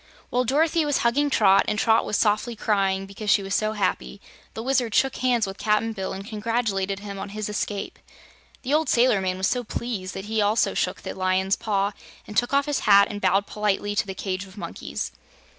[0.31, 4.19] While Dorothy was hugging Trot, and Trot was softly crying because she was so happy,
[4.55, 7.99] the Wizard shook hands with Cap'n Bill and congratulated him on his escape.
[8.63, 11.91] The old sailor man was so pleased that he also shook the Lion's paw
[12.25, 15.11] and took off his hat and bowed politely to the cage of monkeys.